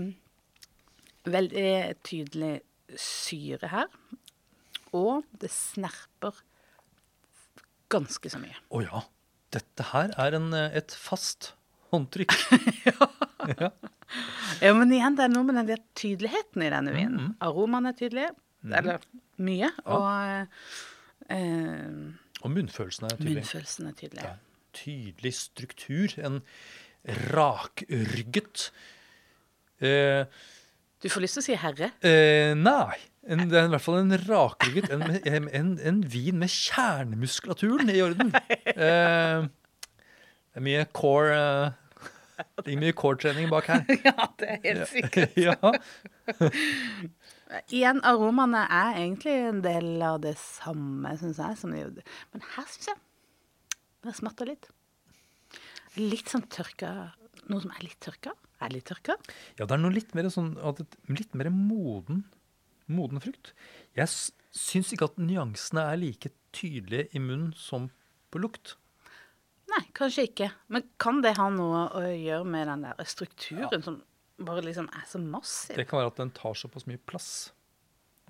veldig 1.28 1.72
tydelig 2.08 2.54
syre 2.98 3.70
her. 3.72 3.90
Og 4.96 5.24
det 5.40 5.52
snerper 5.52 6.42
ganske 7.92 8.32
så 8.32 8.40
mye. 8.40 8.56
Å 8.72 8.84
ja. 8.84 9.04
Dette 9.52 9.84
her 9.90 10.14
er 10.16 10.38
en, 10.38 10.48
eh, 10.56 10.78
et 10.80 10.94
fast 10.96 11.52
håndtrykk. 11.92 12.32
ja. 12.88 13.70
Ja, 14.62 14.72
men 14.76 14.92
igjen, 14.92 15.16
det 15.18 15.26
er 15.26 15.32
noe 15.32 15.44
med 15.44 15.58
den 15.60 15.68
der 15.68 15.82
tydeligheten 15.98 16.64
i 16.64 16.70
denne 16.72 16.94
vinen. 16.96 17.18
Mhm. 17.18 17.34
Aromaen 17.44 17.90
er 17.90 17.96
tydelige. 18.62 18.78
Eller 18.78 18.98
mye. 19.42 19.70
Og 19.84 20.46
eh, 21.30 21.90
Og 22.42 22.50
munnfølelsen 22.50 23.04
er 23.10 23.16
tydelig. 23.16 23.34
munnfølelsen 23.42 23.86
er 23.90 23.92
tydelig. 23.98 24.22
Ja. 24.24 24.34
Tydelig 24.72 25.34
struktur. 25.34 26.14
En 26.24 26.40
rakrygget 27.34 28.68
eh, 29.82 30.24
Du 31.02 31.08
får 31.10 31.20
lyst 31.24 31.34
til 31.38 31.42
å 31.42 31.46
si 31.48 31.56
herre. 31.58 31.88
eh, 32.06 32.52
Nei. 32.54 32.98
En, 33.22 33.38
det 33.50 33.54
er 33.58 33.68
i 33.68 33.70
hvert 33.70 33.82
fall 33.84 34.00
en 34.00 34.16
rakrygget 34.18 34.88
en, 34.90 35.02
en, 35.22 35.44
en, 35.54 35.68
en 35.78 35.98
vin 36.10 36.38
med 36.42 36.50
kjernemuskulaturen 36.50 37.90
i 37.94 38.00
orden. 38.02 38.32
Eh, 38.72 39.44
det 40.52 40.60
er 40.60 40.64
mye 40.64 40.84
core 40.96 41.34
eh, 41.36 42.44
Det 42.64 42.72
er 42.74 42.80
mye 42.80 42.92
core-trening 42.96 43.46
bak 43.52 43.66
her. 43.70 43.82
ja, 44.08 44.26
det 44.40 44.48
er 44.48 44.58
helt 44.64 44.88
sikkert. 44.90 45.36
ja. 45.46 45.54
Igjen, 47.72 48.00
aromaene 48.08 48.62
er 48.64 48.98
egentlig 49.02 49.34
en 49.48 49.62
del 49.64 49.90
av 50.06 50.20
det 50.24 50.34
samme, 50.40 51.12
syns 51.20 51.40
jeg. 51.42 51.58
Som 51.60 51.74
de, 51.74 52.04
men 52.32 52.46
her 52.54 52.68
syns 52.70 52.92
jeg 52.92 53.00
det 54.02 54.14
smatter 54.18 54.48
litt. 54.50 54.68
Litt 56.00 56.30
sånn 56.32 56.46
tørka 56.50 57.12
Noe 57.50 57.62
som 57.62 57.72
er 57.74 57.82
litt 57.84 57.98
tørka. 58.02 58.32
Er 58.62 58.70
litt 58.70 58.86
tørka. 58.86 59.16
Ja, 59.58 59.66
det 59.66 59.74
er 59.74 59.80
noe 59.82 59.94
litt 59.94 60.12
mer 60.14 60.28
sånn 60.30 60.54
Litt 61.10 61.34
mer 61.38 61.50
moden, 61.52 62.22
moden 62.86 63.22
frukt. 63.22 63.50
Jeg 63.98 64.08
syns 64.08 64.92
ikke 64.94 65.10
at 65.10 65.18
nyansene 65.18 65.88
er 65.90 65.98
like 65.98 66.30
tydelige 66.54 67.10
i 67.18 67.22
munnen 67.22 67.50
som 67.58 67.90
på 68.32 68.40
lukt. 68.42 68.76
Nei, 69.72 69.82
kanskje 69.96 70.28
ikke. 70.28 70.48
Men 70.72 70.86
kan 71.02 71.20
det 71.24 71.34
ha 71.38 71.48
noe 71.52 71.84
å 71.98 72.04
gjøre 72.06 72.48
med 72.54 72.70
den 72.70 72.86
der 72.86 73.10
strukturen 73.10 73.84
som 73.84 74.00
bare 74.46 74.64
liksom 74.64 74.88
er 74.92 75.04
så 75.08 75.20
massiv? 75.22 75.76
Det 75.76 75.86
kan 75.88 76.00
være 76.02 76.12
at 76.12 76.20
den 76.22 76.30
tar 76.36 76.54
såpass 76.58 76.86
mye 76.90 76.98
plass. 76.98 77.52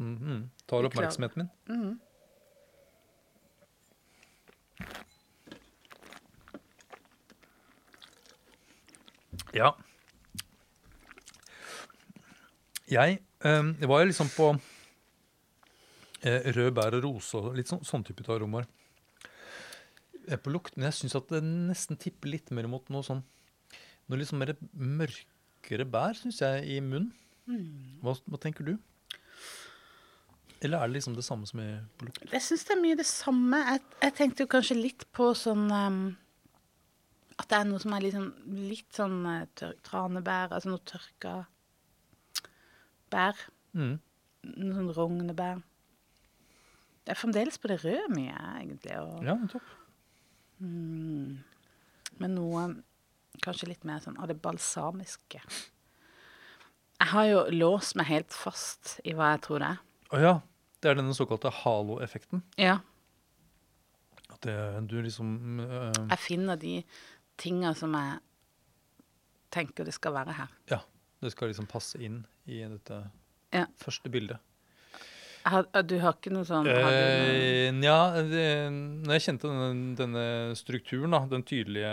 Mhm, 0.00 0.48
Tar 0.66 0.88
oppmerksomheten 0.88 1.48
min. 1.68 2.00
Ja. 9.52 9.72
Jeg 12.92 13.18
eh, 13.44 13.88
var 13.88 14.02
jo 14.02 14.08
liksom 14.08 14.30
på 14.34 14.48
eh, 16.24 16.48
rød 16.56 16.72
bær 16.76 16.96
og 16.98 17.04
rose 17.06 17.40
og 17.40 17.56
litt 17.56 17.70
sånn, 17.70 17.84
sånn 17.86 18.04
type 18.04 18.24
aromaer. 18.32 18.66
er 20.28 20.40
På 20.40 20.52
lukt, 20.52 20.76
men 20.76 20.88
jeg 20.88 20.98
syns 21.00 21.16
at 21.18 21.30
det 21.32 21.42
nesten 21.44 22.00
tipper 22.00 22.32
litt 22.32 22.50
mer 22.50 22.68
mot 22.70 22.88
noe 22.92 23.04
sånn 23.06 23.22
Noe 24.10 24.18
litt 24.18 24.28
sånn 24.28 24.42
mer 24.42 25.12
mørkere 25.62 25.84
bær, 25.86 26.14
syns 26.18 26.40
jeg, 26.42 26.64
i 26.66 26.80
munnen. 26.80 27.12
Hva, 28.02 28.14
hva 28.26 28.38
tenker 28.40 28.64
du? 28.66 28.76
Eller 30.62 30.78
er 30.78 30.86
det 30.88 30.94
liksom 31.00 31.14
det 31.16 31.24
samme 31.26 31.46
som 31.46 31.60
i 31.60 31.66
på 31.98 32.06
lukt? 32.06 32.22
Jeg 32.32 32.42
syns 32.42 32.64
det 32.68 32.74
er 32.76 32.80
mye 32.82 32.96
det 32.98 33.06
samme. 33.06 33.58
Jeg, 33.66 33.80
jeg 34.02 34.14
tenkte 34.14 34.42
jo 34.44 34.50
kanskje 34.50 34.76
litt 34.78 35.06
på 35.12 35.32
sånn 35.34 35.64
um, 35.70 36.16
At 37.38 37.48
det 37.50 37.58
er 37.58 37.66
noe 37.66 37.80
som 37.82 37.92
er 37.96 38.04
liksom, 38.04 38.28
litt 38.68 38.94
sånn 38.94 39.16
eh, 39.26 39.46
tør, 39.58 39.74
tranebær, 39.82 40.52
altså 40.54 40.70
noe 40.70 40.82
tørka 40.86 41.34
bær. 43.10 43.38
Mm. 43.74 43.98
noe 44.62 44.74
sånn 44.76 44.92
rognebær. 44.96 45.62
Det 47.02 47.14
er 47.14 47.18
fremdeles 47.18 47.58
på 47.58 47.68
det 47.72 47.80
røde 47.82 48.06
mye, 48.14 48.36
egentlig. 48.60 48.94
Og, 49.02 49.24
Ja, 49.26 49.34
topp. 49.50 49.66
mm, 50.62 51.38
men 52.22 52.34
noe 52.38 52.68
kanskje 53.40 53.68
litt 53.68 53.84
mer 53.88 54.00
sånn 54.04 54.18
av 54.20 54.28
det 54.28 54.36
balsamiske. 54.42 55.40
Jeg 57.02 57.10
har 57.10 57.24
jo 57.26 57.40
låst 57.50 57.96
meg 57.98 58.06
helt 58.12 58.32
fast 58.36 58.98
i 59.04 59.14
hva 59.16 59.32
jeg 59.34 59.42
tror 59.46 59.58
det 59.64 59.70
er. 59.72 59.80
Å 60.12 60.20
ja. 60.22 60.34
Det 60.82 60.90
er 60.90 60.98
denne 60.98 61.14
såkalte 61.14 61.50
halo-effekten. 61.62 62.42
Ja. 62.58 62.80
At 64.32 64.40
det, 64.46 64.54
du 64.90 64.96
liksom 65.02 65.60
eh, 65.62 65.92
Jeg 66.10 66.18
finner 66.18 66.56
de 66.58 66.80
tinga 67.38 67.70
som 67.78 67.94
jeg 67.94 68.18
tenker 69.54 69.84
det 69.86 69.94
skal 69.94 70.14
være 70.16 70.34
her. 70.38 70.50
Ja. 70.70 70.80
Det 71.22 71.30
skal 71.34 71.52
liksom 71.52 71.68
passe 71.70 72.00
inn 72.02 72.24
i 72.50 72.62
dette 72.66 73.04
Ja. 73.54 73.66
første 73.78 74.10
bildet. 74.10 74.38
Har, 75.44 75.66
du 75.82 75.96
har 75.98 76.14
ikke 76.14 76.30
noe 76.32 76.46
sånn 76.46 76.66
har 76.66 76.82
noe, 76.82 76.90
Eh, 76.94 77.70
Nja, 77.74 78.22
det- 78.22 78.70
når 78.72 79.12
jeg 79.18 79.22
kjente 79.26 79.48
denne, 79.50 79.96
denne 79.98 80.56
strukturen, 80.56 81.10
da, 81.10 81.26
den 81.26 81.42
tydelige. 81.42 81.92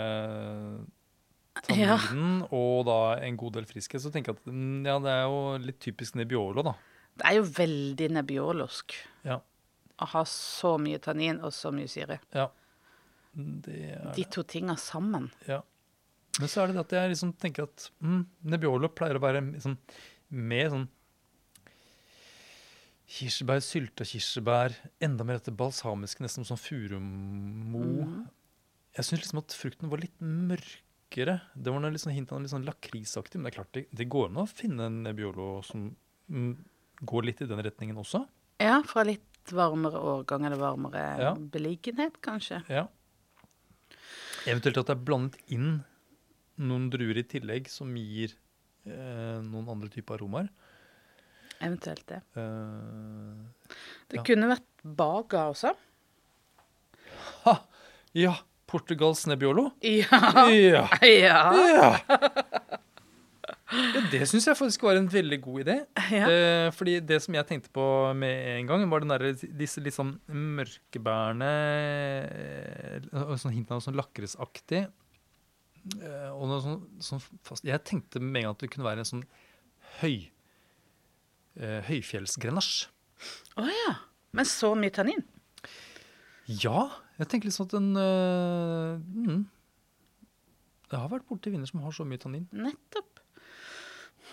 Tanninen 1.66 2.42
og 2.50 2.84
da 2.88 2.98
en 3.26 3.36
god 3.40 3.52
del 3.58 3.66
friskhet, 3.68 4.02
så 4.02 4.10
tenker 4.14 4.32
jeg 4.34 4.40
at 4.40 4.50
mm, 4.52 4.86
ja, 4.88 4.96
det 5.04 5.12
er 5.14 5.22
jo 5.26 5.40
litt 5.66 5.80
typisk 5.82 6.16
Nebbiolo, 6.20 6.64
da. 6.66 6.74
Det 7.20 7.26
er 7.28 7.36
jo 7.40 7.46
veldig 7.56 8.06
nebbiolosk 8.16 8.94
Ja. 9.28 9.40
å 10.00 10.06
ha 10.14 10.22
så 10.24 10.76
mye 10.80 10.98
tannin 11.02 11.40
og 11.44 11.52
så 11.52 11.72
mye 11.74 11.88
syre. 11.90 12.20
ja. 12.34 12.48
Det 13.34 14.14
De 14.16 14.24
to 14.26 14.42
tinga 14.42 14.74
sammen. 14.76 15.28
Ja. 15.46 15.60
Men 16.40 16.48
så 16.50 16.62
er 16.62 16.66
det 16.70 16.74
det 16.74 16.82
at 16.86 16.94
jeg 16.96 17.10
liksom 17.12 17.32
tenker 17.38 17.68
at 17.68 17.90
mm, 18.02 18.24
Nebbiolo 18.50 18.88
pleier 18.90 19.18
å 19.18 19.22
være 19.22 19.42
liksom 19.52 19.76
mer 20.30 20.70
sånn 20.72 20.88
Kirsebær, 23.10 23.58
sylta 23.66 24.04
kirsebær, 24.06 24.74
enda 25.02 25.24
mer 25.26 25.40
dette 25.40 25.50
balsamiske, 25.58 26.22
nesten 26.22 26.46
som 26.46 26.58
furumo. 26.60 27.80
Mm. 27.82 28.20
Jeg 28.94 29.06
syns 29.08 29.24
liksom 29.24 29.40
at 29.42 29.56
frukten 29.58 29.90
var 29.90 29.98
litt 30.04 30.14
mørkere. 31.10 31.40
Det 31.54 31.72
var 31.72 31.80
noe 31.82 31.90
litt 31.92 32.00
sånn 32.02 32.14
hint 32.14 32.30
av 32.32 32.40
litt 32.40 32.50
sånn 32.52 32.64
lakrisaktig, 32.66 33.36
men 33.40 33.44
det 33.48 33.52
er 33.52 33.58
klart 33.62 33.72
det, 33.74 33.86
det 33.92 34.08
går 34.08 34.28
an 34.30 34.36
å 34.42 34.46
finne 34.48 34.86
en 34.86 35.02
Nebbiolo 35.04 35.62
som 35.66 35.88
mm, 36.30 36.52
går 37.02 37.24
litt 37.26 37.40
i 37.42 37.46
den 37.50 37.62
retningen 37.62 37.96
også. 37.98 38.24
Ja, 38.60 38.80
fra 38.86 39.02
litt 39.04 39.26
varmere 39.50 39.98
årgang 39.98 40.44
eller 40.46 40.56
varmere 40.60 41.04
Ja. 41.18 41.34
beliggenhet, 41.34 42.20
kanskje. 42.22 42.62
Ja. 42.68 42.86
Eventuelt 44.46 44.78
at 44.78 44.86
det 44.86 44.96
er 44.96 45.04
blandet 45.04 45.40
inn 45.48 45.82
noen 46.60 46.90
druer 46.92 47.18
i 47.18 47.24
tillegg 47.24 47.68
som 47.72 47.94
gir 47.96 48.34
eh, 48.86 49.40
noen 49.42 49.68
andre 49.68 49.88
typer 49.90 50.18
aromaer. 50.18 50.48
Eventuelt 51.60 52.06
det. 52.08 52.22
Uh, 52.36 53.48
Det 54.08 54.16
Ja. 54.16 54.22
kunne 54.24 54.48
vært 54.48 54.66
baga 54.96 55.48
også. 55.50 55.74
ha! 57.44 57.54
Ja! 58.14 58.34
Portugals 58.70 59.26
Nebbiolo. 59.30 59.70
Ja. 59.82 60.46
Ja! 60.50 60.86
Ja. 61.02 61.42
ja. 61.74 61.90
ja 62.14 62.78
det 64.10 64.24
syns 64.28 64.48
jeg 64.48 64.58
faktisk 64.58 64.82
var 64.82 64.98
en 64.98 65.08
veldig 65.10 65.38
god 65.42 65.62
idé. 65.62 65.76
ja. 66.10 66.26
Eh, 66.26 66.68
fordi 66.74 66.98
det 67.06 67.20
som 67.22 67.34
jeg 67.36 67.46
tenkte 67.46 67.70
på 67.74 67.84
med 68.18 68.56
en 68.56 68.70
gang, 68.70 68.86
var 68.90 69.04
den 69.04 69.12
der, 69.12 69.26
disse 69.58 69.82
litt 69.82 69.94
sånn 69.94 70.16
mørkebærene 70.26 71.50
eh, 72.30 73.36
sånn 73.38 73.54
Hint 73.54 73.70
av 73.74 73.82
sånn 73.84 73.98
lakrisaktig. 73.98 74.86
Eh, 75.96 76.30
og 76.34 76.48
noe 76.50 76.60
sånn, 76.60 76.80
sånn 77.00 77.22
fast 77.46 77.64
Jeg 77.64 77.80
tenkte 77.88 78.20
med 78.20 78.42
en 78.42 78.50
gang 78.50 78.56
at 78.58 78.64
det 78.64 78.68
kunne 78.74 78.84
være 78.84 79.00
en 79.00 79.08
sånn 79.08 79.22
høy 80.02 80.28
eh, 81.56 81.80
høyfjellsgrenasje. 81.86 82.90
Å 83.60 83.68
ja. 83.68 83.94
Men 84.36 84.48
så 84.48 84.74
mye 84.78 84.92
tannin? 84.94 85.24
Ja, 86.48 86.88
jeg 87.20 87.28
tenker 87.30 87.50
litt 87.50 87.56
sånn 87.56 87.68
at 87.68 87.76
den 87.76 87.90
eh, 88.00 89.00
mm, 89.28 89.40
Jeg 90.90 90.96
har 90.96 91.10
vært 91.12 91.28
borti 91.28 91.52
viner 91.52 91.68
som 91.68 91.82
har 91.84 91.94
så 91.94 92.06
mye 92.08 92.20
tannin. 92.22 92.46
Nettopp. 92.50 93.20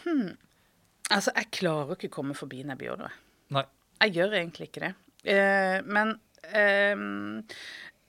Hm. 0.06 0.38
Altså, 1.12 1.34
jeg 1.36 1.52
klarer 1.60 1.96
ikke 1.96 2.10
å 2.12 2.16
komme 2.20 2.38
forbi 2.38 2.64
Nebbiolo. 2.68 3.10
Nei. 3.56 3.66
Jeg 4.04 4.16
gjør 4.18 4.38
egentlig 4.40 4.70
ikke 4.70 4.86
det. 4.88 4.94
Eh, 5.34 5.78
men 5.86 6.16
eh, 6.48 7.04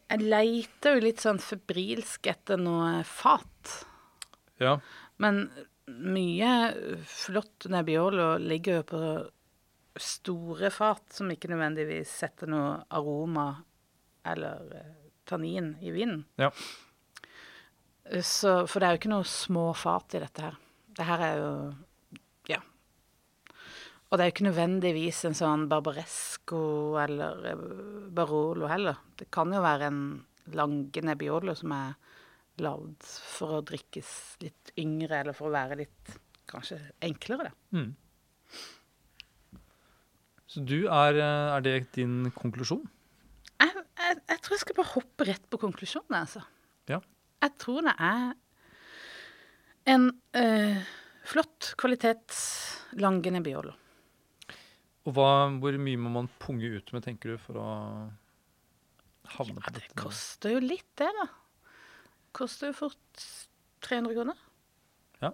jeg 0.09 0.25
leiter 0.25 0.97
jo 0.97 1.05
litt 1.05 1.25
sånn 1.25 1.41
febrilsk 1.43 2.31
etter 2.33 2.61
noe 2.61 3.03
fat. 3.07 3.75
Ja. 4.63 4.79
Men 5.23 5.47
mye 5.89 6.53
flott 7.09 7.69
Nebbiolo 7.73 8.37
ligger 8.43 8.81
jo 8.81 8.87
på 8.89 9.03
store 9.99 10.71
fat 10.71 11.13
som 11.13 11.31
ikke 11.33 11.51
nødvendigvis 11.51 12.11
setter 12.23 12.51
noe 12.51 12.77
aroma 12.95 13.51
eller 14.33 14.77
eh, 14.77 14.95
tannin 15.29 15.75
i 15.85 15.93
vinen. 15.95 16.25
Ja. 16.41 16.51
Så, 18.25 18.63
for 18.67 18.81
det 18.81 18.89
er 18.89 18.97
jo 18.97 19.03
ikke 19.03 19.13
noe 19.13 19.29
små 19.29 19.67
fat 19.77 20.17
i 20.17 20.23
dette 20.23 20.47
her. 20.47 20.57
Det 20.97 21.07
her 21.07 21.25
er 21.27 21.37
jo 21.43 21.53
Ja. 22.49 22.63
Og 24.09 24.17
det 24.17 24.25
er 24.25 24.31
jo 24.31 24.35
ikke 24.37 24.49
nødvendigvis 24.49 25.25
en 25.29 25.37
sånn 25.37 25.67
barbaresco 25.69 26.63
eller 27.03 27.51
eh, 27.53 27.65
barolo 28.17 28.71
heller. 28.71 29.03
Det 29.21 29.29
kan 29.35 29.53
jo 29.53 29.65
være 29.65 29.91
en 29.91 30.03
lange 30.57 31.05
nebbiolo 31.05 31.55
som 31.59 31.75
er 31.77 31.97
lagd 32.65 33.05
for 33.05 33.59
å 33.59 33.65
drikkes 33.67 34.11
litt 34.43 34.73
yngre, 34.81 35.21
eller 35.21 35.37
for 35.37 35.51
å 35.51 35.55
være 35.55 35.79
litt 35.83 36.15
kanskje 36.49 36.81
enklere, 37.05 37.51
da. 37.51 37.53
Mm. 37.77 37.91
Så 40.49 40.65
du 40.65 40.79
er, 40.87 41.19
eh, 41.21 41.57
er 41.57 41.61
det 41.61 41.93
din 41.93 42.31
konklusjon? 42.35 42.87
Jeg, 44.09 44.21
jeg, 44.25 44.41
tror 44.45 44.57
jeg 44.57 44.63
skal 44.63 44.79
bare 44.79 44.93
hoppe 44.95 45.27
rett 45.29 45.49
på 45.53 45.61
konklusjonen, 45.61 46.15
altså. 46.23 46.45
Ja. 46.89 47.03
Jeg 47.45 47.55
tror 47.61 47.85
det 47.85 47.95
er 48.01 48.31
en 49.93 50.09
øh, 50.41 50.79
flott 51.29 51.75
kvalitets 51.81 52.41
lange 53.01 53.43
biolo. 53.45 53.75
Og 55.09 55.15
hva, 55.17 55.29
hvor 55.61 55.77
mye 55.81 56.01
må 56.01 56.13
man 56.13 56.29
punge 56.41 56.69
ut 56.77 56.93
med, 56.93 57.05
tenker 57.05 57.35
du, 57.35 57.41
for 57.41 57.61
å 57.61 57.69
havne 59.37 59.61
Ja, 59.61 59.65
på 59.69 59.75
det 59.77 59.85
koster 59.97 60.57
jo 60.57 60.63
litt, 60.65 60.89
det, 61.01 61.09
da. 61.17 61.29
Koster 62.37 62.73
jo 62.73 62.77
fort 62.77 63.29
300 63.87 64.17
kroner. 64.17 64.41
Ja. 65.23 65.33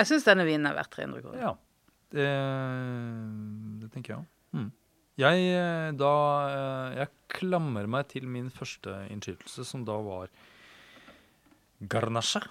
Jeg 0.00 0.10
syns 0.10 0.26
denne 0.28 0.44
vinen 0.48 0.68
er 0.68 0.76
verdt 0.76 0.92
300 0.96 1.24
kroner. 1.24 1.44
Ja, 1.44 1.52
det, 2.14 2.28
det 3.84 3.92
tenker 3.94 4.14
jeg 4.14 4.20
òg. 4.24 4.30
Mm. 4.54 4.70
Jeg, 5.20 5.44
eh, 5.54 5.92
da, 5.94 6.12
eh, 6.50 6.96
jeg 6.98 7.10
klamrer 7.36 7.86
meg 7.90 8.08
til 8.10 8.26
min 8.26 8.48
første 8.50 8.90
innskytelse, 9.14 9.62
som 9.66 9.84
da 9.86 9.94
var 10.02 10.32
garnache. 11.86 12.42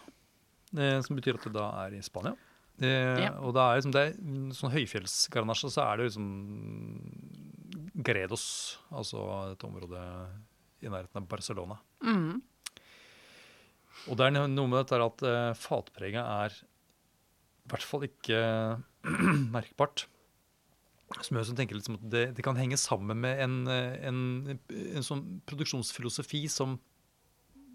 eh, 0.77 1.01
Som 1.01 1.17
betyr 1.17 1.35
at 1.35 1.43
det 1.43 1.53
da 1.53 1.67
er 1.85 1.97
i 1.97 2.01
Spania. 2.01 2.35
Ja. 2.79 3.33
Og 3.45 3.53
det 3.53 3.61
er 3.61 3.75
liksom 3.77 3.91
det 3.93 4.01
er, 4.01 4.13
sånn 4.57 4.71
høyfjellsgarnasje, 4.73 5.69
så 5.69 5.83
er 5.85 5.97
det 5.97 6.07
liksom 6.07 6.29
Gredos, 8.03 8.79
altså 8.91 9.51
et 9.51 9.63
område 9.63 9.99
i 10.81 10.89
nærheten 10.89 11.21
av 11.21 11.27
Barcelona. 11.29 11.77
Mm. 12.01 12.41
Og 14.09 14.17
det 14.17 14.25
er 14.25 14.47
noe 14.49 14.67
med 14.67 14.79
dette 14.81 14.99
at 15.05 15.21
fatpreget 15.61 16.23
er 16.23 16.57
i 16.57 17.69
hvert 17.71 17.85
fall 17.87 18.07
ikke 18.09 18.41
merkbart. 19.55 20.07
Som 21.21 21.37
også 21.37 21.53
tenker 21.55 21.77
liksom 21.77 21.99
at 21.99 22.05
det, 22.09 22.23
det 22.37 22.43
kan 22.45 22.57
henge 22.57 22.77
sammen 22.79 23.19
med 23.21 23.39
en, 23.43 23.55
eh, 23.69 23.97
en, 24.07 24.59
en 24.97 25.05
sånn 25.05 25.41
produksjonsfilosofi 25.49 26.45
som 26.49 26.79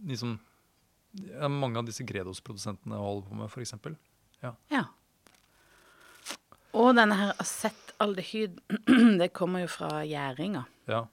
liksom 0.09 0.38
ja, 1.28 1.49
mange 1.49 1.78
av 1.80 1.87
disse 1.88 2.04
Gredos-produsentene 2.07 2.99
holder 3.00 3.28
på 3.28 3.38
med, 3.38 3.49
f.eks. 3.50 3.75
Ja. 4.42 4.83
Og 6.78 6.90
denne 6.99 7.16
her 7.18 7.30
acetaldehyd, 7.40 8.59
det 9.21 9.30
kommer 9.37 9.64
jo 9.64 9.71
fra 9.73 10.02
gjæringa. 10.07 10.66
Ja. 10.90 11.07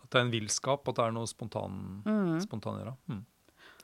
At 0.00 0.08
det 0.10 0.18
er 0.18 0.24
en 0.24 0.32
villskap, 0.32 0.88
at 0.88 0.96
det 0.98 1.04
er 1.06 1.14
noe 1.18 1.28
spontan, 1.30 1.76
Mm. 2.06 2.38
spontangjøra. 2.46 2.96
Mm. 3.12 3.20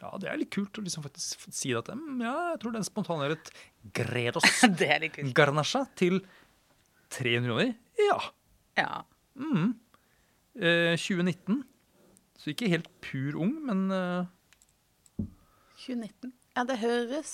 Ja, 0.00 0.10
det 0.20 0.28
er 0.28 0.36
litt 0.40 0.50
kult 0.52 0.76
å 0.76 0.82
liksom 0.84 1.04
faktisk 1.06 1.46
si 1.56 1.70
at 1.76 1.86
mm, 1.88 2.18
ja, 2.20 2.32
jeg 2.52 2.58
tror 2.60 2.74
den 2.74 2.84
spontangjøret 2.84 3.48
Gredos 3.96 4.44
det 4.80 4.90
er 4.92 5.00
litt 5.06 5.14
kult. 5.14 5.32
Garnasja 5.36 5.86
til 5.96 6.18
300 7.10 7.48
kroner? 7.50 7.74
Ja. 8.00 8.18
Ja. 8.76 9.02
Mm. 9.36 9.74
Eh, 10.56 10.96
2019. 10.96 11.62
Så 12.36 12.50
ikke 12.52 12.68
helt 12.70 12.88
pur 13.04 13.38
ung, 13.42 13.54
men 13.66 13.90
eh, 13.90 15.26
2019. 15.86 16.32
Ja, 16.56 16.64
det 16.64 16.78
høres 16.80 17.32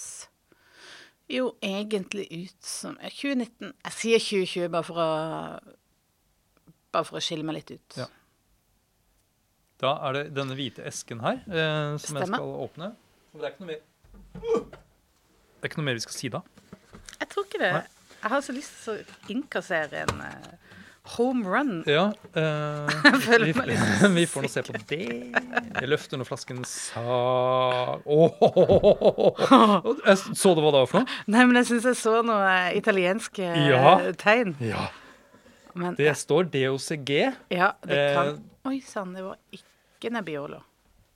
jo 1.31 1.53
egentlig 1.63 2.27
ut 2.35 2.67
som 2.67 2.97
eh, 3.01 3.11
2019 3.15 3.71
Jeg 3.85 3.95
sier 3.97 4.19
2020 4.23 4.73
bare 4.75 4.87
for 4.87 4.99
å 5.01 5.07
Bare 6.93 7.09
for 7.09 7.17
å 7.17 7.23
skille 7.25 7.47
meg 7.47 7.57
litt 7.61 7.71
ut. 7.73 7.95
Ja. 7.97 8.09
da 9.81 9.95
er 10.09 10.13
det 10.19 10.25
denne 10.37 10.55
hvite 10.59 10.85
esken 10.87 11.23
her 11.25 11.39
eh, 11.49 11.95
som 12.03 12.19
jeg 12.21 12.29
skal 12.29 12.51
åpne. 12.67 12.91
Det 13.33 13.47
er 13.47 13.55
ikke 13.55 13.65
noe 13.65 13.71
mer 13.71 13.81
Det 14.43 15.65
er 15.65 15.71
ikke 15.71 15.81
noe 15.81 15.87
mer 15.89 15.97
vi 15.97 16.05
skal 16.05 16.19
si 16.19 16.29
da. 16.35 16.43
Jeg 17.23 17.31
tror 17.33 17.47
ikke 17.49 17.63
det. 17.63 17.73
Nei. 17.79 18.02
Jeg 18.23 18.31
har 18.31 18.41
så 18.45 18.53
lyst 18.55 18.77
til 18.85 18.95
å 19.01 19.31
innkassere 19.35 20.05
en 20.05 20.21
uh, 20.23 20.77
home 21.17 21.43
run. 21.49 21.73
Ja. 21.91 22.11
Uh, 22.33 22.89
vi, 23.43 23.53
vi 24.17 24.25
får 24.31 24.47
nå 24.47 24.49
se 24.49 24.63
på 24.65 24.73
det. 24.89 25.01
Jeg 25.03 25.89
løfter 25.91 26.21
nå 26.21 26.25
flasken 26.29 26.63
sa... 26.69 27.03
Åh, 28.07 28.39
Jeg 30.07 30.17
så 30.39 30.55
det 30.57 30.63
hva 30.65 30.71
det 30.73 30.81
var 30.85 30.89
for 30.91 31.03
noe? 31.03 31.19
Nei, 31.35 31.43
men 31.49 31.59
jeg 31.61 31.69
syns 31.73 31.89
jeg 31.91 31.99
så 32.01 32.15
noe 32.27 32.55
italienske 32.79 33.45
eh, 33.51 33.67
Ja. 33.73 33.95
tegn. 34.21 34.55
Ja. 34.65 34.87
Men 35.75 35.97
Det 35.99 36.13
står 36.21 36.49
DOCG. 36.53 37.11
ja, 37.53 37.73
det 37.89 38.01
kan 38.17 38.33
eh, 38.35 38.41
Oi 38.71 38.79
sann, 38.87 39.13
det 39.17 39.25
var 39.27 39.39
ikke 39.53 40.11
Nebbiolo. 40.15 40.61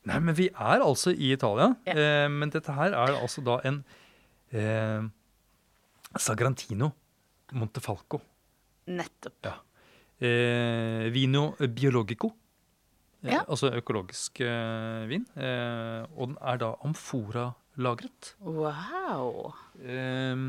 Nei, 0.07 0.19
men 0.23 0.35
vi 0.39 0.49
er 0.53 0.83
altså 0.85 1.13
i 1.15 1.33
Italia. 1.35 1.73
Ja. 1.87 1.95
Eh, 1.97 2.27
men 2.33 2.51
dette 2.55 2.75
her 2.77 2.93
er 2.97 3.17
altså 3.21 3.43
da 3.47 3.57
en 3.69 3.81
eh, 4.53 5.07
Sagrantino 6.23 6.93
Montefalco. 7.53 8.21
Nettopp. 8.91 9.39
Ja. 9.47 9.55
Eh, 10.19 11.09
vino 11.15 11.53
biologico. 11.61 12.33
Eh, 13.23 13.33
Ja. 13.33 13.41
Altså 13.49 13.73
økologisk 13.75 14.41
eh, 14.45 15.07
vin. 15.11 15.25
Eh, 15.37 16.05
og 16.15 16.29
den 16.33 16.37
er 16.41 16.59
da 16.63 16.73
amfora-lagret. 16.87 18.35
Wow. 18.41 19.53
Eh, 19.83 20.43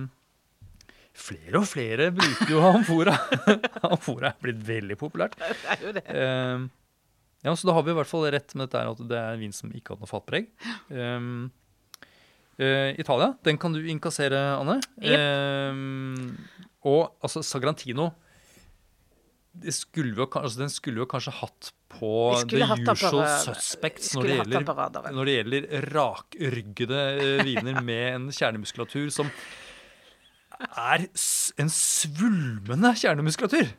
flere 1.18 1.62
og 1.64 1.68
flere 1.70 2.12
bruker 2.14 2.52
jo 2.54 2.62
amfora. 2.68 3.16
amfora 3.92 4.34
er 4.34 4.42
blitt 4.44 4.62
veldig 4.68 4.98
populært. 5.02 5.38
Det 5.42 5.56
er 5.74 5.86
jo 5.88 5.94
det. 5.98 6.06
Eh, 6.14 6.68
ja, 7.48 7.54
så 7.56 7.70
da 7.70 7.74
har 7.78 7.86
vi 7.86 7.94
i 7.94 7.98
hvert 7.98 8.10
fall 8.10 8.28
rett 8.34 8.54
med 8.58 8.68
dette 8.68 8.84
at 8.92 9.02
det 9.10 9.18
er 9.18 9.34
en 9.38 9.42
vin 9.42 9.54
som 9.56 9.72
ikke 9.74 9.94
hadde 9.96 10.06
noe 10.06 10.10
fatpreg. 10.12 10.50
Um, 10.90 11.48
eh, 11.48 11.67
Italia, 12.58 13.36
den 13.46 13.60
kan 13.62 13.76
du 13.76 13.84
innkassere, 13.86 14.40
Anne. 14.58 14.80
Um, 14.98 16.32
og 16.88 17.18
altså 17.22 17.44
Sagrantino 17.46 18.12
det 19.62 19.74
skulle 19.74 20.16
jo, 20.18 20.28
altså, 20.36 20.62
Den 20.62 20.70
skulle 20.70 21.02
jo 21.02 21.08
kanskje 21.10 21.34
hatt 21.40 21.72
på 21.90 22.10
the 22.50 22.62
usual 22.62 23.24
suspects 23.42 24.12
når 24.16 24.28
det, 24.28 24.36
gjelder, 24.36 24.66
på 24.68 25.14
når 25.16 25.30
det 25.30 25.36
gjelder 25.38 25.88
rakryggede 25.96 27.00
eh, 27.16 27.46
viner 27.48 27.80
med 27.82 28.04
en 28.12 28.28
kjernemuskulatur 28.36 29.08
som 29.14 29.32
er 30.58 31.06
en 31.62 31.72
svulmende 31.72 32.92
kjernemuskulatur, 32.98 33.72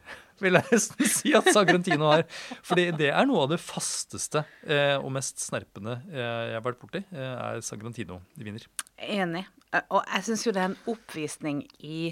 vil 0.42 0.59
jeg 0.59 0.68
nesten 0.73 1.09
si 1.18 1.35
at 1.37 1.50
Sagrantino 1.54 2.11
har. 2.12 2.25
Fordi 2.66 2.88
det 2.99 3.11
er 3.12 3.28
noe 3.28 3.45
av 3.47 3.52
det 3.52 3.61
fasteste 3.62 4.45
eh, 4.66 4.97
og 4.97 5.12
mest 5.16 5.42
snerpende 5.42 5.99
eh, 6.12 6.42
jeg 6.52 6.59
har 6.59 6.66
vært 6.66 6.83
borti, 6.83 7.02
eh, 7.12 7.37
er 7.37 7.62
Sagrantino-viner. 7.64 8.66
Enig. 9.09 9.45
Og 9.92 10.00
jeg 10.00 10.26
syns 10.28 10.45
jo 10.47 10.54
det 10.57 10.64
er 10.64 10.71
en 10.73 10.83
oppvisning 10.90 11.62
i 11.85 12.02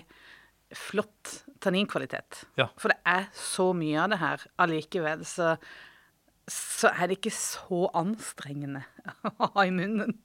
flott 0.77 1.43
tanninkvalitet. 1.63 2.43
Ja. 2.59 2.69
For 2.81 2.93
det 2.93 2.99
er 3.09 3.29
så 3.39 3.71
mye 3.77 4.01
av 4.03 4.13
det 4.13 4.21
her. 4.21 4.47
Allikevel 4.63 5.23
så, 5.29 5.55
så 6.51 6.91
er 6.91 7.09
det 7.09 7.21
ikke 7.21 7.35
så 7.35 7.87
anstrengende 7.97 8.83
å 9.31 9.53
ha 9.55 9.67
i 9.67 9.75
munnen. 9.75 10.19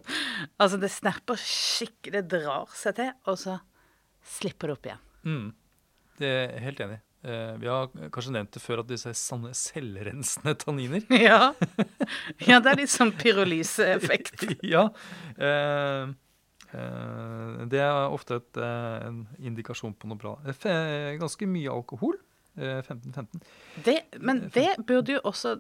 Altså, 0.58 0.82
det 0.82 0.92
snerper 0.94 1.40
skikkelig, 1.40 2.18
det 2.18 2.42
drar 2.42 2.74
seg 2.78 2.98
til, 3.00 3.14
og 3.30 3.40
så 3.40 3.62
slipper 4.38 4.70
det 4.70 4.78
opp 4.78 4.92
igjen. 4.92 5.08
Mm. 5.22 5.48
Det 6.22 6.36
er 6.42 6.62
helt 6.66 6.84
enig 6.84 7.00
vi 7.22 7.68
har 7.70 7.92
kanskje 8.10 8.32
nevnt 8.34 8.56
det 8.56 8.62
før 8.64 8.82
at 8.82 8.88
disse 8.90 9.10
er 9.12 9.18
sanne 9.18 9.52
selvrensende 9.58 10.56
tanniner. 10.58 11.04
Ja. 11.22 11.54
ja, 12.42 12.58
det 12.60 12.72
er 12.72 12.80
litt 12.82 12.90
sånn 12.94 13.12
pyrolyseeffekt. 13.20 14.42
ja. 14.74 14.88
Eh, 15.38 16.10
eh, 16.74 17.62
det 17.70 17.82
er 17.84 18.10
ofte 18.10 18.40
et, 18.42 18.58
eh, 18.58 19.06
en 19.10 19.22
indikasjon 19.38 19.94
på 19.94 20.10
noe 20.10 20.18
bra. 20.22 20.34
Eh, 20.50 21.14
Ganske 21.22 21.50
mye 21.50 21.70
alkohol. 21.70 22.18
Eh, 22.58 22.82
15-15. 22.82 23.44
Men 24.20 24.42
det 24.52 24.74
burde 24.84 25.14
jo 25.14 25.22
også 25.30 25.54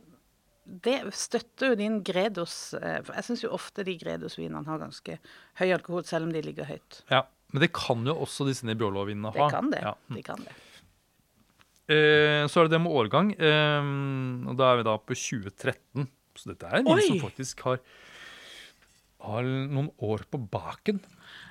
Det 0.67 0.97
støtter 1.15 1.71
jo 1.71 1.77
din 1.79 2.01
Gredos 2.03 2.73
eh, 2.75 2.97
For 3.07 3.15
jeg 3.15 3.23
syns 3.29 3.43
jo 3.45 3.53
ofte 3.55 3.85
de 3.87 3.95
Gredos-vinene 3.97 4.67
har 4.67 4.81
ganske 4.81 5.15
høy 5.61 5.69
alkohol, 5.71 6.03
selv 6.09 6.27
om 6.27 6.33
de 6.35 6.41
ligger 6.43 6.67
høyt. 6.67 6.99
Ja. 7.09 7.23
Men 7.51 7.63
det 7.63 7.71
kan 7.75 8.03
jo 8.07 8.17
også 8.25 8.45
disse 8.47 8.67
Nebbiolo-vinene 8.67 9.31
ha. 9.31 9.39
Det 9.39 9.55
kan 9.55 9.71
det. 9.71 9.81
Ja. 9.83 9.95
De 10.11 10.21
kan 10.23 10.43
det. 10.43 10.53
Eh, 11.89 12.45
så 12.47 12.61
er 12.61 12.67
det 12.67 12.75
det 12.75 12.81
med 12.83 12.93
årgang. 13.01 13.33
Eh, 13.35 13.91
og 14.51 14.57
da 14.59 14.71
er 14.71 14.81
vi 14.81 14.87
da 14.87 14.97
på 15.01 15.17
2013. 15.17 16.09
Så 16.37 16.53
dette 16.53 16.67
er 16.69 16.79
en 16.79 16.91
vin 16.91 17.01
som 17.07 17.23
faktisk 17.25 17.65
har, 17.67 17.81
har 19.25 19.47
noen 19.47 19.89
år 20.03 20.25
på 20.31 20.39
baken. 20.51 21.01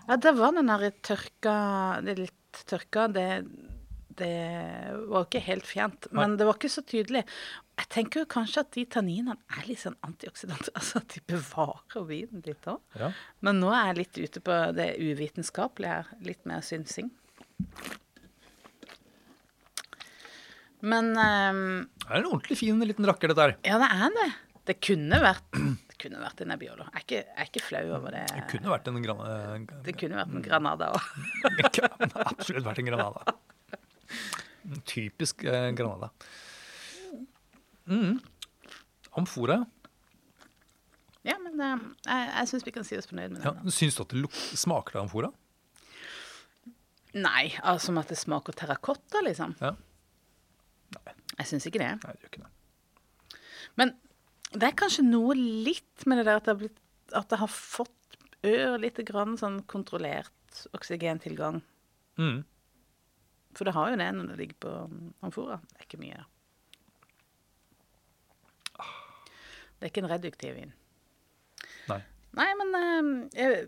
Ja, 0.08 0.16
det 0.16 0.32
var 0.38 0.54
den 0.56 0.70
der 0.70 0.88
tørka 1.06 1.56
Det 2.02 2.16
litt 2.18 2.62
tørka, 2.66 3.04
det, 3.12 3.26
det 4.18 4.30
var 5.10 5.26
ikke 5.26 5.42
helt 5.44 5.68
fjernt. 5.68 6.08
Men 6.16 6.38
det 6.40 6.48
var 6.48 6.58
ikke 6.58 6.72
så 6.72 6.82
tydelig. 6.82 7.22
Jeg 7.80 7.88
tenker 7.92 8.24
jo 8.24 8.30
kanskje 8.32 8.64
at 8.64 8.72
de 8.74 8.84
tanninene 8.96 9.36
er 9.56 9.68
litt 9.68 9.82
sånn 9.84 9.98
antioksidanter. 10.06 10.72
Altså 10.80 11.00
at 11.00 11.14
de 11.14 11.22
bevarer 11.30 12.08
vinen 12.08 12.42
litt 12.46 12.68
òg. 12.70 12.80
Ja. 12.98 13.12
Men 13.46 13.62
nå 13.62 13.70
er 13.76 13.92
jeg 13.92 14.00
litt 14.00 14.20
ute 14.24 14.44
på 14.44 14.58
det 14.76 14.90
uvitenskapelige 15.00 16.00
her. 16.00 16.12
Litt 16.26 16.42
mer 16.48 16.64
synsing. 16.66 17.12
Men 20.82 21.10
um, 21.12 21.88
Det 22.00 22.08
er 22.10 22.22
en 22.22 22.28
ordentlig 22.30 22.56
fin 22.58 22.78
liten 22.80 23.04
rakker, 23.08 23.28
dette 23.32 23.44
her. 23.48 23.56
ja, 23.66 23.78
det 23.82 23.88
er 23.92 24.14
det. 24.16 24.28
Det 24.70 24.76
kunne 24.84 25.18
vært 25.22 25.56
Det 25.56 25.96
kunne 26.00 26.20
vært 26.22 26.40
en 26.44 26.48
Nebbiolo. 26.52 26.86
Jeg 26.94 27.06
jeg 27.18 27.24
er 27.36 27.48
ikke 27.50 27.62
flau 27.64 27.82
over 27.96 28.14
det. 28.16 28.22
Det 28.32 28.44
kunne 28.52 28.70
vært 28.72 28.88
en 28.88 29.00
gran 29.04 29.66
Det 29.84 29.94
kunne 30.00 30.16
vært 30.20 30.32
en 30.36 30.44
Granada 30.46 30.90
òg. 30.94 31.10
Det 31.58 31.72
kunne 31.76 32.24
absolutt 32.30 32.64
vært 32.68 32.80
en 32.80 32.88
Granada. 32.88 33.34
En 34.70 34.80
typisk 34.88 35.44
eh, 35.44 35.70
Granada. 35.76 36.08
Mm. 37.90 38.20
Amfora. 39.18 39.58
Ja, 41.26 41.34
men 41.42 41.60
um, 41.60 41.82
jeg, 42.06 42.28
jeg 42.32 42.48
syns 42.48 42.64
vi 42.64 42.72
kan 42.72 42.86
si 42.86 42.96
oss 42.96 43.08
fornøyd 43.10 43.34
med 43.34 43.44
Ja. 43.44 43.52
den. 43.58 43.72
Syns 43.74 43.98
du 43.98 44.04
at 44.06 44.14
det 44.16 44.30
smaker 44.56 44.96
av 45.00 45.04
amfora? 45.08 45.32
Nei, 47.18 47.50
altså 47.66 47.90
som 47.90 47.98
at 48.00 48.08
det 48.12 48.16
smaker 48.20 48.54
terrakotta, 48.56 49.20
liksom. 49.26 49.56
Ja. 49.60 49.74
Jeg 51.40 51.48
syns 51.48 51.66
ikke 51.68 51.83
det. 51.83 51.94
Nei, 52.05 52.14
det 52.14 52.24
gjør 52.24 52.33
ikke 52.33 52.44
det. 52.44 53.38
Men 53.81 53.94
det 54.50 54.66
er 54.66 54.76
kanskje 54.79 55.07
noe 55.07 55.37
litt 55.38 56.07
med 56.11 56.20
det 56.20 56.26
der 56.29 56.40
at 56.40 56.46
det 56.46 56.53
har, 56.53 56.61
blitt, 56.61 56.81
at 57.16 57.31
det 57.33 57.40
har 57.40 57.53
fått 57.53 58.18
ørlite 58.46 59.05
grann 59.09 59.37
sånn 59.40 59.61
kontrollert 59.70 60.64
oksygentilgang. 60.76 61.61
Mm. 62.20 62.42
For 63.57 63.66
det 63.66 63.74
har 63.76 63.92
jo 63.92 63.98
det 64.00 64.11
når 64.16 64.31
det 64.31 64.38
ligger 64.42 64.61
på 64.66 64.74
amfora. 65.26 65.59
Det 65.70 65.81
er 65.81 65.88
ikke 65.88 66.03
mye. 66.03 66.24
Det 69.81 69.87
er 69.87 69.92
ikke 69.92 70.05
en 70.05 70.12
reduktiv 70.12 70.57
vin. 70.59 70.72
Nei. 71.88 72.03
Nei, 72.37 72.48
men 72.61 72.74
eh, 73.35 73.62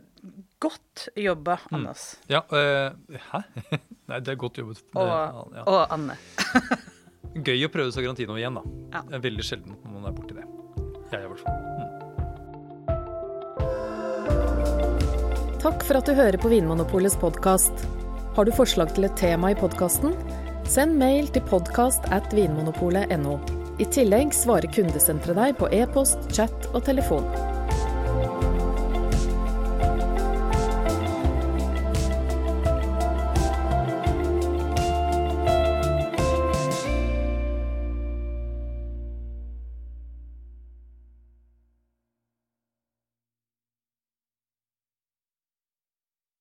godt 0.62 1.08
jobba, 1.18 1.56
Anders. 1.74 2.12
Ja, 2.30 2.44
eh, 2.54 2.92
hæ? 3.30 3.40
Nei, 4.10 4.20
det 4.20 4.34
er 4.34 4.38
godt 4.38 4.60
jobbet. 4.60 4.84
Og, 4.92 5.54
ja. 5.56 5.64
og 5.64 5.94
Anne. 5.94 6.18
Gøy 7.32 7.64
å 7.64 7.70
prøve 7.72 7.92
Sagrantino 7.94 8.36
igjen, 8.36 8.58
da. 8.58 8.62
Ja. 8.92 9.00
Det 9.08 9.16
er 9.16 9.22
veldig 9.24 9.44
sjelden 9.46 9.76
man 9.88 10.04
er 10.08 10.12
borti 10.16 10.36
det. 10.36 10.44
Jeg 11.12 11.24
i 11.24 11.28
hvert 11.30 11.42
fall. 11.44 11.58
Takk 15.62 15.84
for 15.86 16.00
at 16.00 16.08
du 16.08 16.12
hører 16.18 16.38
på 16.42 16.50
Vinmonopolets 16.50 17.16
podkast. 17.20 17.84
Har 18.36 18.48
du 18.48 18.52
forslag 18.56 18.92
til 18.96 19.06
et 19.08 19.16
tema 19.20 19.52
i 19.52 19.58
podkasten? 19.58 20.16
Send 20.68 20.98
mail 20.98 21.28
til 21.32 21.44
podkast 21.48 22.08
at 22.14 22.32
vinmonopolet.no. 22.36 23.38
I 23.80 23.88
tillegg 23.94 24.34
svarer 24.36 24.68
kundesenteret 24.74 25.38
deg 25.38 25.56
på 25.60 25.70
e-post, 25.72 26.28
chat 26.34 26.68
og 26.72 26.84
telefon. 26.88 27.51